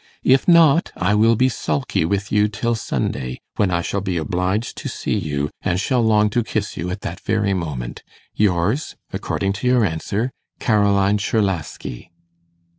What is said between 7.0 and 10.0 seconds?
very moment. Yours, according to your